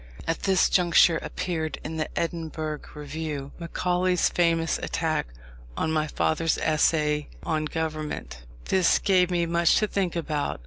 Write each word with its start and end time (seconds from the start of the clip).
At 0.25 0.41
this 0.41 0.67
juncture 0.67 1.19
appeared 1.21 1.77
in 1.83 1.97
the 1.97 2.09
Edinburgh 2.17 2.79
Review, 2.95 3.51
Macaulay's 3.59 4.29
famous 4.29 4.79
attack 4.79 5.27
on 5.77 5.91
my 5.91 6.07
father's 6.07 6.57
Essay 6.57 7.29
on 7.43 7.65
Government. 7.65 8.41
This 8.65 8.97
gave 8.97 9.29
me 9.29 9.45
much 9.45 9.75
to 9.75 9.85
think 9.85 10.15
about. 10.15 10.59